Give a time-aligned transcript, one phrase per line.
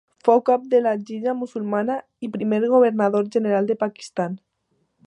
[0.27, 1.99] Fou cap de la Lliga Musulmana
[2.29, 4.43] i primer governador general del Pakistan.